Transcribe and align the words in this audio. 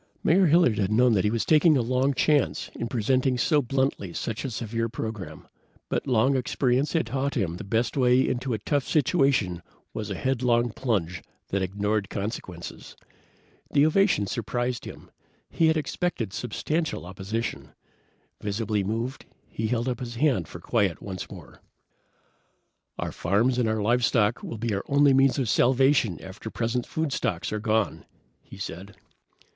Mayor 0.23 0.47
Hilliard 0.47 0.79
had 0.79 0.91
known 0.91 1.15
he 1.15 1.29
was 1.29 1.45
taking 1.45 1.77
a 1.77 1.83
long 1.83 2.15
chance 2.15 2.71
in 2.73 2.87
presenting 2.87 3.37
so 3.37 3.61
bluntly 3.61 4.13
such 4.13 4.43
a 4.43 4.49
severe 4.49 4.89
program, 4.89 5.47
but 5.89 6.07
long 6.07 6.35
experience 6.35 6.93
had 6.93 7.05
taught 7.05 7.37
him 7.37 7.55
the 7.57 7.63
best 7.63 7.95
way 7.95 8.27
into 8.27 8.51
a 8.55 8.57
tough 8.57 8.83
situation 8.83 9.61
was 9.93 10.09
a 10.09 10.15
headlong 10.15 10.71
plunge 10.71 11.21
that 11.49 11.61
ignored 11.61 12.09
consequences. 12.09 12.95
The 13.69 13.85
ovation 13.85 14.25
surprised 14.25 14.85
him. 14.85 15.11
He 15.51 15.67
had 15.67 15.77
expected 15.77 16.33
substantial 16.33 17.05
opposition. 17.05 17.75
Visibly 18.41 18.83
moved, 18.83 19.27
he 19.49 19.67
held 19.67 19.87
up 19.87 19.99
his 19.99 20.15
hand 20.15 20.47
for 20.47 20.59
quiet 20.59 20.99
once 20.99 21.29
more. 21.29 21.61
"Our 22.97 23.11
farms 23.11 23.59
and 23.59 23.69
our 23.69 23.83
livestock 23.83 24.41
will 24.41 24.57
be 24.57 24.73
our 24.73 24.83
only 24.87 25.13
means 25.13 25.37
of 25.37 25.47
salvation 25.47 26.19
after 26.23 26.49
present 26.49 26.87
food 26.87 27.13
stocks 27.13 27.53
are 27.53 27.59
gone," 27.59 28.05
he 28.41 28.57
said. 28.57 28.95